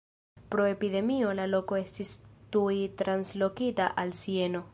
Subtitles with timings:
[0.53, 2.15] Pro epidemio la loko estis
[2.57, 4.69] tuj translokita al Sieno.